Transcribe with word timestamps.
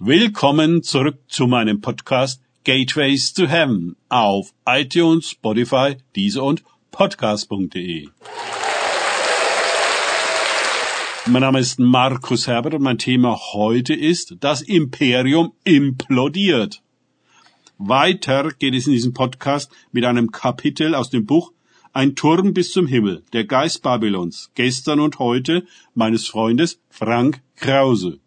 Willkommen 0.00 0.84
zurück 0.84 1.18
zu 1.26 1.48
meinem 1.48 1.80
Podcast 1.80 2.40
Gateways 2.62 3.32
to 3.32 3.48
Heaven 3.48 3.96
auf 4.08 4.54
iTunes, 4.64 5.30
Spotify, 5.30 5.96
Deezer 6.14 6.44
und 6.44 6.62
Podcast.de. 6.92 8.06
Mein 11.26 11.42
Name 11.42 11.58
ist 11.58 11.80
Markus 11.80 12.46
Herbert 12.46 12.74
und 12.74 12.82
mein 12.82 12.98
Thema 12.98 13.40
heute 13.52 13.92
ist, 13.92 14.36
das 14.38 14.62
Imperium 14.62 15.50
implodiert. 15.64 16.80
Weiter 17.78 18.52
geht 18.56 18.76
es 18.76 18.86
in 18.86 18.92
diesem 18.92 19.14
Podcast 19.14 19.72
mit 19.90 20.04
einem 20.04 20.30
Kapitel 20.30 20.94
aus 20.94 21.10
dem 21.10 21.26
Buch 21.26 21.52
Ein 21.92 22.14
Turm 22.14 22.54
bis 22.54 22.70
zum 22.70 22.86
Himmel, 22.86 23.24
der 23.32 23.46
Geist 23.46 23.82
Babylons, 23.82 24.52
gestern 24.54 25.00
und 25.00 25.18
heute 25.18 25.66
meines 25.94 26.28
Freundes 26.28 26.80
Frank 26.88 27.42
Krause. 27.56 28.20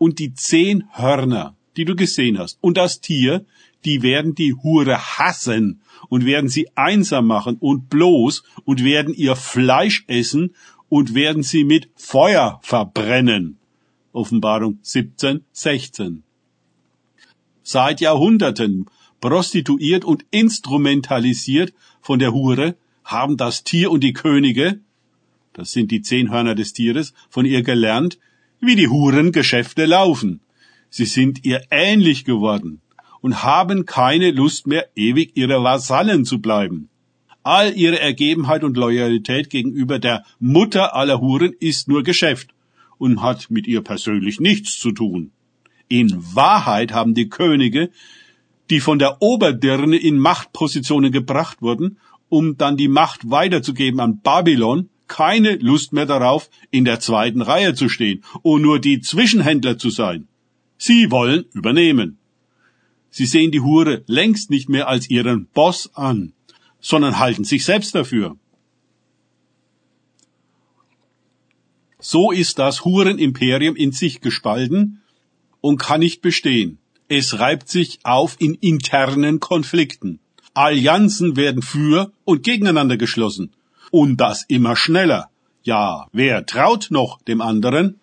Und 0.00 0.18
die 0.18 0.32
zehn 0.32 0.84
Hörner, 0.92 1.54
die 1.76 1.84
du 1.84 1.94
gesehen 1.94 2.38
hast, 2.38 2.56
und 2.62 2.78
das 2.78 3.02
Tier, 3.02 3.44
die 3.84 4.00
werden 4.00 4.34
die 4.34 4.54
Hure 4.54 4.96
hassen 4.96 5.82
und 6.08 6.24
werden 6.24 6.48
sie 6.48 6.68
einsam 6.74 7.26
machen 7.26 7.58
und 7.60 7.90
bloß 7.90 8.42
und 8.64 8.82
werden 8.82 9.12
ihr 9.12 9.36
Fleisch 9.36 10.04
essen 10.06 10.54
und 10.88 11.14
werden 11.14 11.42
sie 11.42 11.64
mit 11.64 11.90
Feuer 11.96 12.60
verbrennen. 12.62 13.58
Offenbarung 14.12 14.78
17, 14.80 15.44
16. 15.52 16.22
Seit 17.62 18.00
Jahrhunderten 18.00 18.86
prostituiert 19.20 20.06
und 20.06 20.24
instrumentalisiert 20.30 21.74
von 22.00 22.18
der 22.18 22.32
Hure 22.32 22.74
haben 23.04 23.36
das 23.36 23.64
Tier 23.64 23.90
und 23.90 24.02
die 24.02 24.14
Könige, 24.14 24.80
das 25.52 25.72
sind 25.72 25.90
die 25.90 26.00
zehn 26.00 26.30
Hörner 26.30 26.54
des 26.54 26.72
Tieres, 26.72 27.12
von 27.28 27.44
ihr 27.44 27.62
gelernt, 27.62 28.18
wie 28.60 28.76
die 28.76 28.88
Hurengeschäfte 28.88 29.86
laufen. 29.86 30.40
Sie 30.90 31.04
sind 31.04 31.44
ihr 31.44 31.62
ähnlich 31.70 32.24
geworden 32.24 32.80
und 33.20 33.42
haben 33.42 33.86
keine 33.86 34.30
Lust 34.30 34.66
mehr, 34.66 34.88
ewig 34.94 35.32
ihre 35.34 35.62
Vasallen 35.62 36.24
zu 36.24 36.40
bleiben. 36.40 36.88
All 37.42 37.72
ihre 37.74 37.98
Ergebenheit 37.98 38.64
und 38.64 38.76
Loyalität 38.76 39.48
gegenüber 39.48 39.98
der 39.98 40.24
Mutter 40.38 40.94
aller 40.94 41.20
Huren 41.20 41.54
ist 41.58 41.88
nur 41.88 42.02
Geschäft 42.02 42.50
und 42.98 43.22
hat 43.22 43.50
mit 43.50 43.66
ihr 43.66 43.80
persönlich 43.80 44.40
nichts 44.40 44.78
zu 44.78 44.92
tun. 44.92 45.32
In 45.88 46.14
Wahrheit 46.34 46.92
haben 46.92 47.14
die 47.14 47.28
Könige, 47.28 47.90
die 48.68 48.80
von 48.80 48.98
der 48.98 49.22
Oberdirne 49.22 49.96
in 49.96 50.18
Machtpositionen 50.18 51.10
gebracht 51.10 51.62
wurden, 51.62 51.98
um 52.28 52.56
dann 52.56 52.76
die 52.76 52.88
Macht 52.88 53.30
weiterzugeben 53.30 54.00
an 54.00 54.20
Babylon, 54.20 54.90
keine 55.10 55.56
Lust 55.56 55.92
mehr 55.92 56.06
darauf, 56.06 56.48
in 56.70 56.84
der 56.84 57.00
zweiten 57.00 57.42
Reihe 57.42 57.74
zu 57.74 57.88
stehen 57.88 58.22
und 58.42 58.62
nur 58.62 58.78
die 58.78 59.00
Zwischenhändler 59.00 59.76
zu 59.76 59.90
sein. 59.90 60.28
Sie 60.78 61.10
wollen 61.10 61.44
übernehmen. 61.52 62.18
Sie 63.10 63.26
sehen 63.26 63.50
die 63.50 63.60
Hure 63.60 64.04
längst 64.06 64.50
nicht 64.50 64.68
mehr 64.68 64.86
als 64.86 65.10
ihren 65.10 65.46
Boss 65.46 65.90
an, 65.94 66.32
sondern 66.80 67.18
halten 67.18 67.44
sich 67.44 67.64
selbst 67.64 67.94
dafür. 67.94 68.36
So 71.98 72.30
ist 72.30 72.60
das 72.60 72.84
Hurenimperium 72.84 73.74
in 73.74 73.92
sich 73.92 74.20
gespalten 74.20 75.02
und 75.60 75.78
kann 75.78 76.00
nicht 76.00 76.22
bestehen. 76.22 76.78
Es 77.08 77.40
reibt 77.40 77.68
sich 77.68 77.98
auf 78.04 78.36
in 78.38 78.54
internen 78.54 79.40
Konflikten. 79.40 80.20
Allianzen 80.54 81.36
werden 81.36 81.62
für 81.62 82.12
und 82.24 82.44
gegeneinander 82.44 82.96
geschlossen. 82.96 83.52
Und 83.90 84.18
das 84.18 84.44
immer 84.48 84.76
schneller. 84.76 85.30
Ja, 85.62 86.06
wer 86.12 86.46
traut 86.46 86.88
noch 86.90 87.20
dem 87.22 87.40
anderen? 87.40 88.00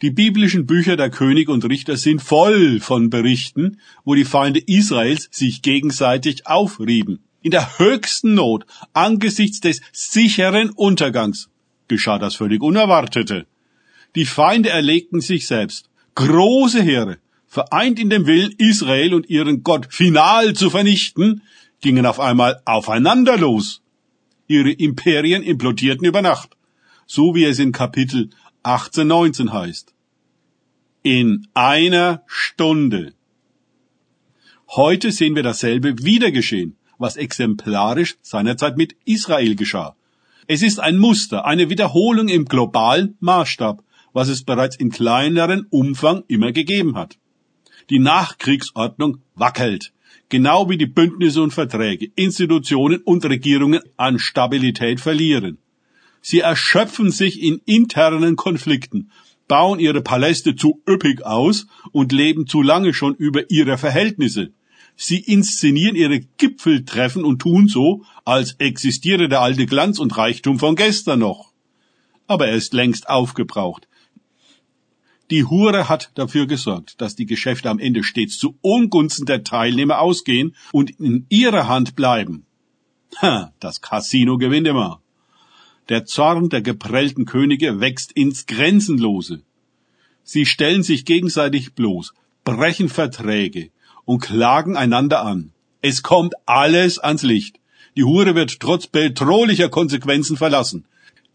Die 0.00 0.10
biblischen 0.10 0.66
Bücher 0.66 0.96
der 0.96 1.10
König 1.10 1.48
und 1.48 1.64
Richter 1.64 1.96
sind 1.96 2.22
voll 2.22 2.78
von 2.78 3.10
Berichten, 3.10 3.80
wo 4.04 4.14
die 4.14 4.24
Feinde 4.24 4.60
Israels 4.60 5.28
sich 5.32 5.62
gegenseitig 5.62 6.46
aufrieben. 6.46 7.20
In 7.42 7.50
der 7.50 7.78
höchsten 7.78 8.34
Not, 8.34 8.64
angesichts 8.92 9.60
des 9.60 9.80
sicheren 9.92 10.70
Untergangs, 10.70 11.48
geschah 11.88 12.18
das 12.18 12.36
völlig 12.36 12.62
Unerwartete. 12.62 13.46
Die 14.14 14.26
Feinde 14.26 14.70
erlegten 14.70 15.20
sich 15.20 15.46
selbst. 15.46 15.88
Große 16.14 16.82
Heere, 16.82 17.18
vereint 17.46 17.98
in 17.98 18.10
dem 18.10 18.26
Willen, 18.26 18.54
Israel 18.58 19.14
und 19.14 19.28
ihren 19.30 19.62
Gott 19.62 19.88
final 19.90 20.52
zu 20.52 20.70
vernichten, 20.70 21.42
gingen 21.80 22.06
auf 22.06 22.20
einmal 22.20 22.60
aufeinander 22.64 23.36
los. 23.36 23.82
Ihre 24.48 24.70
Imperien 24.70 25.42
implodierten 25.42 26.06
über 26.06 26.22
Nacht, 26.22 26.56
so 27.06 27.34
wie 27.34 27.44
es 27.44 27.58
in 27.58 27.70
Kapitel 27.70 28.30
18, 28.62 29.06
19 29.06 29.52
heißt. 29.52 29.94
In 31.02 31.46
einer 31.52 32.22
Stunde. 32.26 33.12
Heute 34.70 35.12
sehen 35.12 35.36
wir 35.36 35.42
dasselbe 35.42 36.02
wieder 36.02 36.30
geschehen, 36.30 36.76
was 36.96 37.16
exemplarisch 37.16 38.16
seinerzeit 38.22 38.76
mit 38.78 38.96
Israel 39.04 39.54
geschah. 39.54 39.94
Es 40.46 40.62
ist 40.62 40.80
ein 40.80 40.96
Muster, 40.96 41.44
eine 41.44 41.68
Wiederholung 41.68 42.28
im 42.28 42.46
globalen 42.46 43.16
Maßstab, 43.20 43.84
was 44.14 44.28
es 44.28 44.44
bereits 44.44 44.76
in 44.76 44.90
kleineren 44.90 45.66
Umfang 45.68 46.24
immer 46.26 46.52
gegeben 46.52 46.96
hat. 46.96 47.18
Die 47.90 47.98
Nachkriegsordnung 47.98 49.18
wackelt, 49.34 49.92
genau 50.28 50.68
wie 50.68 50.78
die 50.78 50.86
Bündnisse 50.86 51.42
und 51.42 51.52
Verträge, 51.52 52.10
Institutionen 52.14 53.00
und 53.02 53.24
Regierungen 53.24 53.80
an 53.96 54.18
Stabilität 54.18 55.00
verlieren. 55.00 55.58
Sie 56.20 56.40
erschöpfen 56.40 57.10
sich 57.10 57.42
in 57.42 57.60
internen 57.64 58.36
Konflikten, 58.36 59.10
bauen 59.46 59.80
ihre 59.80 60.02
Paläste 60.02 60.56
zu 60.56 60.82
üppig 60.86 61.24
aus 61.24 61.66
und 61.92 62.12
leben 62.12 62.46
zu 62.46 62.62
lange 62.62 62.92
schon 62.92 63.14
über 63.14 63.50
ihre 63.50 63.78
Verhältnisse. 63.78 64.52
Sie 64.96 65.18
inszenieren 65.18 65.96
ihre 65.96 66.20
Gipfeltreffen 66.20 67.24
und 67.24 67.38
tun 67.40 67.68
so, 67.68 68.04
als 68.24 68.56
existiere 68.58 69.28
der 69.28 69.40
alte 69.40 69.64
Glanz 69.66 69.98
und 69.98 70.16
Reichtum 70.16 70.58
von 70.58 70.74
gestern 70.76 71.20
noch. 71.20 71.52
Aber 72.26 72.48
er 72.48 72.56
ist 72.56 72.74
längst 72.74 73.08
aufgebraucht. 73.08 73.88
Die 75.30 75.44
Hure 75.44 75.90
hat 75.90 76.10
dafür 76.14 76.46
gesorgt, 76.46 77.00
dass 77.00 77.14
die 77.14 77.26
Geschäfte 77.26 77.68
am 77.68 77.78
Ende 77.78 78.02
stets 78.02 78.38
zu 78.38 78.56
Ungunsten 78.62 79.26
der 79.26 79.44
Teilnehmer 79.44 80.00
ausgehen 80.00 80.54
und 80.72 80.98
in 80.98 81.26
ihrer 81.28 81.68
Hand 81.68 81.96
bleiben. 81.96 82.46
Ha, 83.20 83.52
das 83.60 83.82
Casino 83.82 84.38
gewinnt 84.38 84.66
immer. 84.66 85.02
Der 85.90 86.06
Zorn 86.06 86.48
der 86.48 86.62
geprellten 86.62 87.26
Könige 87.26 87.80
wächst 87.80 88.12
ins 88.12 88.46
Grenzenlose. 88.46 89.42
Sie 90.22 90.46
stellen 90.46 90.82
sich 90.82 91.04
gegenseitig 91.04 91.74
bloß, 91.74 92.14
brechen 92.44 92.88
Verträge 92.88 93.70
und 94.04 94.20
klagen 94.20 94.76
einander 94.76 95.22
an. 95.22 95.52
Es 95.82 96.02
kommt 96.02 96.34
alles 96.46 96.98
ans 96.98 97.22
Licht. 97.22 97.60
Die 97.96 98.04
Hure 98.04 98.34
wird 98.34 98.60
trotz 98.60 98.86
bedrohlicher 98.86 99.68
Konsequenzen 99.68 100.36
verlassen. 100.36 100.86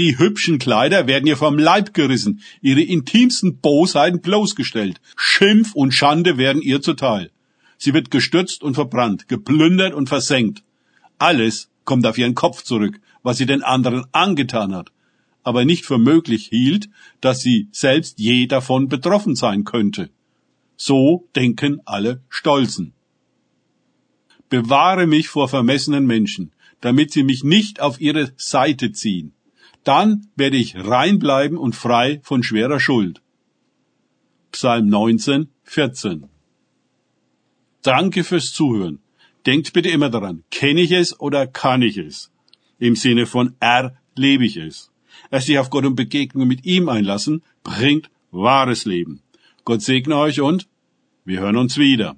Die 0.00 0.18
hübschen 0.18 0.58
Kleider 0.58 1.06
werden 1.06 1.26
ihr 1.26 1.36
vom 1.36 1.58
Leib 1.58 1.92
gerissen, 1.92 2.40
ihre 2.62 2.80
intimsten 2.80 3.58
Bosheiten 3.58 4.22
bloßgestellt. 4.22 4.98
Schimpf 5.14 5.74
und 5.74 5.92
Schande 5.92 6.38
werden 6.38 6.62
ihr 6.62 6.80
zuteil. 6.80 7.30
Sie 7.76 7.92
wird 7.92 8.10
gestürzt 8.10 8.62
und 8.62 8.76
verbrannt, 8.76 9.28
geplündert 9.28 9.92
und 9.92 10.08
versenkt. 10.08 10.64
Alles 11.18 11.68
kommt 11.84 12.06
auf 12.06 12.16
ihren 12.16 12.34
Kopf 12.34 12.62
zurück, 12.62 12.98
was 13.22 13.36
sie 13.36 13.44
den 13.44 13.62
anderen 13.62 14.06
angetan 14.12 14.74
hat, 14.74 14.90
aber 15.42 15.66
nicht 15.66 15.84
für 15.84 15.98
möglich 15.98 16.46
hielt, 16.46 16.88
dass 17.20 17.40
sie 17.40 17.68
selbst 17.70 18.18
je 18.18 18.46
davon 18.46 18.88
betroffen 18.88 19.36
sein 19.36 19.64
könnte. 19.64 20.08
So 20.78 21.28
denken 21.36 21.82
alle 21.84 22.22
Stolzen. 22.30 22.94
Bewahre 24.48 25.06
mich 25.06 25.28
vor 25.28 25.50
vermessenen 25.50 26.06
Menschen, 26.06 26.52
damit 26.80 27.12
sie 27.12 27.22
mich 27.22 27.44
nicht 27.44 27.80
auf 27.82 28.00
ihre 28.00 28.32
Seite 28.38 28.92
ziehen 28.92 29.34
dann 29.84 30.26
werde 30.36 30.56
ich 30.56 30.76
rein 30.76 31.18
bleiben 31.18 31.56
und 31.56 31.74
frei 31.74 32.20
von 32.22 32.42
schwerer 32.42 32.80
Schuld. 32.80 33.22
Psalm 34.52 34.88
19, 34.88 35.48
14. 35.64 36.28
Danke 37.82 38.24
fürs 38.24 38.52
Zuhören. 38.52 38.98
Denkt 39.46 39.72
bitte 39.72 39.88
immer 39.88 40.10
daran, 40.10 40.44
kenne 40.50 40.82
ich 40.82 40.92
es 40.92 41.18
oder 41.18 41.46
kann 41.46 41.82
ich 41.82 41.96
es? 41.96 42.30
Im 42.78 42.94
Sinne 42.94 43.26
von 43.26 43.54
erlebe 43.60 44.44
ich 44.44 44.56
es. 44.56 44.90
Es 45.30 45.46
sich 45.46 45.58
auf 45.58 45.70
Gott 45.70 45.86
und 45.86 45.96
Begegnungen 45.96 46.48
mit 46.48 46.64
ihm 46.66 46.88
einlassen, 46.88 47.42
bringt 47.62 48.10
wahres 48.30 48.84
Leben. 48.84 49.22
Gott 49.64 49.82
segne 49.82 50.16
euch 50.16 50.40
und 50.40 50.68
wir 51.24 51.40
hören 51.40 51.56
uns 51.56 51.78
wieder. 51.78 52.16